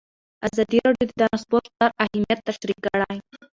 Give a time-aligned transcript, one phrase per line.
[0.47, 3.17] ازادي راډیو د ترانسپورټ ستر اهميت تشریح کړی.